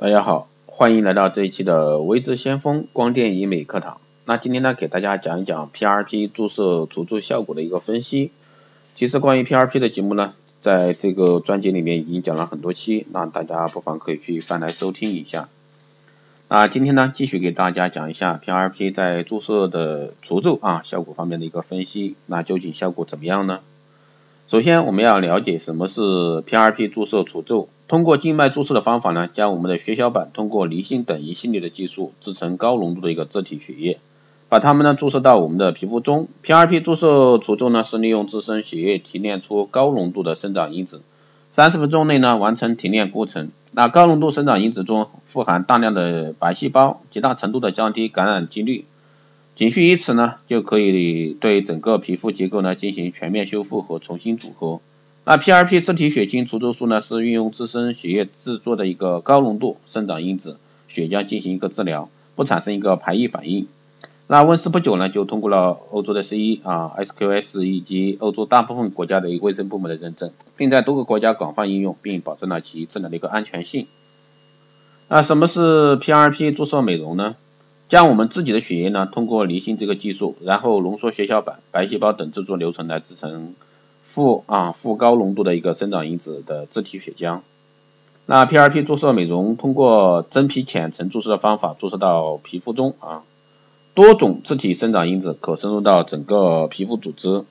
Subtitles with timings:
[0.00, 4.00] 大家好，欢迎来到这一期的微知先锋光电医美课堂。
[4.26, 8.30] 那今天呢，给大家讲一讲 PRP 注射除皱效果的一个分析。
[8.94, 15.48] 其实关于 PRP 的节目呢，在这个专辑里面已经讲了很多期，那大家不妨可以去翻来收听一下。
[16.46, 22.14] 那今天呢，继续给大家讲一下 PRP 在注射的除皱啊效果方面的一个分析。
[22.26, 23.58] 那究竟效果怎么样呢？
[24.48, 27.68] 首先我们要了解什么是 PRP 注射除皱。
[27.86, 33.98] 通过静脉注射的方法呢，将我们的血小板通过离心等一系列的技术制成高浓度的一个自体血液，
[34.48, 36.28] 把它们呢注射到我们的皮肤中。
[36.42, 41.02] PRP 注射除皱呢是利用自身血液提炼出高浓度的生长因子，
[41.50, 43.50] 三十分钟内呢完成提炼过程。
[43.72, 48.86] 那高浓度生长因子中富含大量的白细胞，极大程度的降低感染几率。
[49.58, 54.78] 仅需一次呢就可以对整个皮肤结构呢进行全面修复和重新组合。
[55.24, 63.66] 那 PRP 自体血清除皱术呢，是运用自身血液制作的一个高浓度生长因子血浆进行一个治疗，不产生一个排异反应。
[64.28, 73.88] 那问世不久呢，就通过了欧洲的 CE 啊 SQS 以及欧洲大部分国家的一个卫生部门的认证，并在多个国家广泛应用，并保证了其治疗的一个安全性。
[75.08, 77.34] 那什么是 PRP 注射美容呢？
[77.88, 83.54] 将我们自己的血液呢，通过离心这个技术，然后浓缩血小板、白细胞等制作流程来制成。
[84.02, 87.40] 富啊富高浓度的一个生长因子的自体血浆。
[88.24, 93.22] 那 PRP 注射美容通过真皮浅层注射的方法注射到皮肤中啊，
[93.94, 97.44] 多种自体生长因子可深入到整个皮肤组织，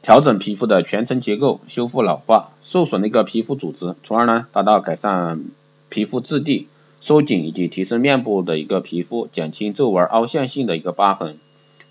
[0.00, 5.44] 调整皮肤的全层结构，修复老化受损的一个皮肤组织，从而呢达到改善
[5.90, 6.66] 皮肤质地、
[7.00, 11.38] 收紧以及提升面部的一个皮肤，减轻皱纹、凹陷性的一个疤痕，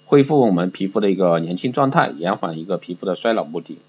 [0.05, 3.79] 恢复我们皮肤的一个年轻状态，延缓一个皮肤的衰老目的。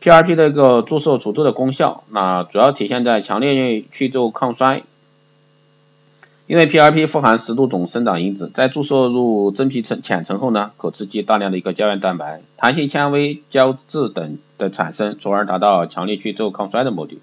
[0.00, 4.82] PRP 的一个注射除皱的功效，那主要体现在强烈去皱抗衰。
[6.46, 17.20] 因为 PRP 富含十多种生长因子，在注射入真皮层浅层后呢，可刺激大量的一个胶原蛋白、弹性纤维、胶质等的产生，从而达到强烈去皱抗衰的目的。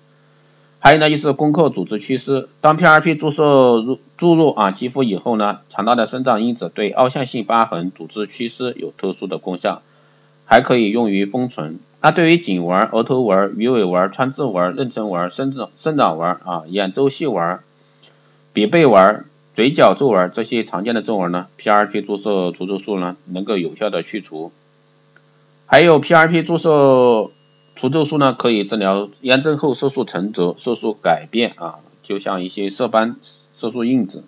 [0.85, 2.47] 还有呢，就是攻克组织缺失。
[2.62, 9.81] 当 PRP 注射入注入啊肌肤以后呢，强大的生长因子对凹陷性疤痕、组织缺失有特殊的功效，
[10.46, 11.79] 还可以用于封存。
[12.03, 17.57] 那对于颈纹、额头纹、鱼尾纹、川字纹、妊娠纹、生长生长纹啊、眼周细纹、
[18.53, 19.25] 鼻背纹、
[19.56, 24.52] 嘴角皱纹这些常见的皱纹呢，PRP 注射除皱术呢能够有效的去除。
[25.66, 27.31] 还有 PRP 注射
[27.75, 33.17] 除皱术呢，可以治疗炎症后色素沉着、色素改变啊，就像一些色斑、
[33.53, 34.23] 色素印子、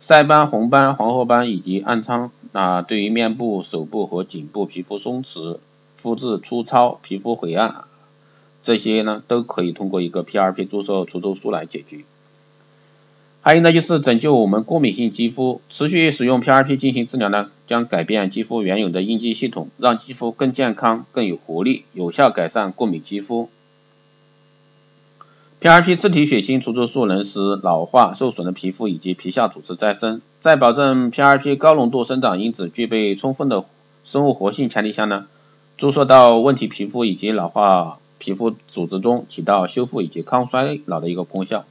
[0.00, 2.30] 晒斑、红斑、黄褐斑以及暗疮。
[2.52, 5.58] 啊对于面部、手部和颈部皮肤松弛。
[5.96, 7.84] 肤质粗糙、皮肤晦暗，
[8.62, 12.04] 这些呢都可以通过一个 PRP 注射除皱术来解决。
[13.46, 23.48] 还有呢就是拯救我们过敏性肌肤，持续使用 PRP 进行治疗呢，将改变肌肤原有的应激系统，让肌肤更健康、更有活力，有效改善过敏肌肤。
[25.60, 33.64] PRP 自体血清除皱术能使老化受损的皮肤以及皮下组织再生，在保证 PRP 高浓度生长因子具备充分的
[34.04, 35.28] 生物活性前提下呢。
[35.78, 41.64] 注射到问题皮肤以及老化皮肤组织中，起到修复以及抗衰老的一个功效，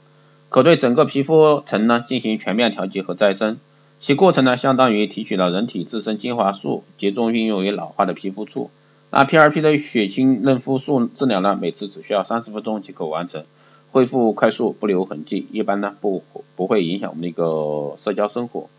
[0.55, 3.57] 可对整个皮肤层呢进行全面调节和再生。
[3.99, 8.71] 其过程呢相当于提取了人体自身精华素，集中运用于老化的皮肤处。
[9.11, 13.43] 那 PRP 的血清嫩肤术治疗呢，每次只需要三十分钟即可完成，
[13.91, 16.23] 恢复快速，不留痕迹，一般呢不
[16.55, 18.69] 不会影响我们的一个社交生活。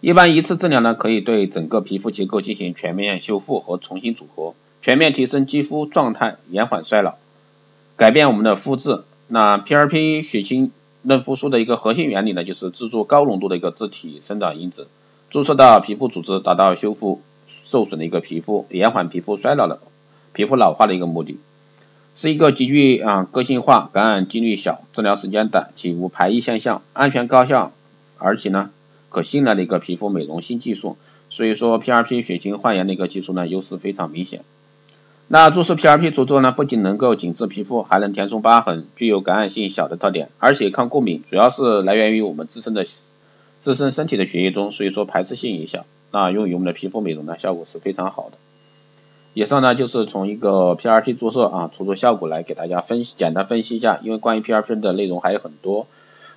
[0.00, 7.16] 一般一次治疗呢，可以对整个皮肤结构进行全面修复和重新组合，全面提升肌肤状态，延缓衰老，
[7.96, 9.02] 改变我们的肤质。
[9.28, 10.70] 那 PRP 血清
[11.04, 14.88] 嫩肤术的一个核心原理呢，就是制作高浓度的一个自体生长因子，
[15.30, 19.78] 注射到皮肤组织，达到修复受损的一个皮肤，延缓皮肤衰老的
[20.32, 21.38] 皮肤老化的一个目的，
[22.16, 27.72] 是一个极具啊个性化、感染几率小、治疗时间短且无排异现象、安全高效，
[28.18, 28.70] 而且呢。
[29.10, 30.96] 可信赖的一个皮肤美容新技术，
[31.30, 34.42] 所以说 PRP 血清焕颜的一个技术呢，优势非常明显。
[35.26, 42.84] 那注射 PRP 除皱呢，不仅能够紧致皮肤，还能填充疤痕，具有感染性小的特点，而且抗过敏，主要是来源于我们自身的
[43.58, 45.86] 自身身体的血液中，所以说排斥性也小。
[46.12, 48.36] 那用于我们的皮肤美容呢，效果是非常好的。
[49.32, 55.86] 以上呢就是从一个 PRP 注射啊除皱效果来给大家分析，简单分析一下，因为关于 PRP 的内容还有很多。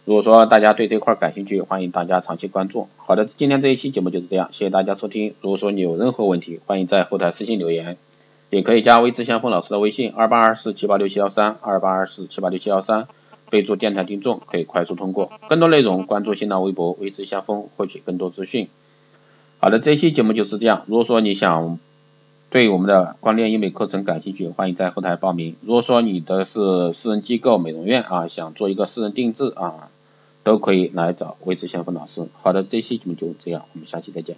[0.06, 2.88] 如果说大家对这块感兴趣，欢迎大家长期关注。
[2.96, 5.36] 好的，今天这一期节目就是这样，谢谢大家收听。
[5.42, 7.98] 如果说你有任何问题，欢迎在后台私信留言，
[8.50, 13.08] 也可以加微知先锋老师的微信二八二四七八六七幺三二八二四七八六七幺三。
[13.50, 15.32] 备注电台听众可以快速通过。
[15.48, 18.68] 更多内容关注新浪微博微知先锋获取更多资讯。
[19.60, 20.84] 好的，这期节目就是这样。
[20.88, 21.80] 如果说你想
[22.50, 25.56] 对我们的光电医美课程感兴趣，欢迎在后台报名。
[25.62, 29.88] 如果说你的是私人机构美容院啊，想做一个私人定制啊，
[30.44, 32.28] 都可以来找微知先锋老师。
[32.42, 34.36] 好的，这期节目就这样，我们下期再见。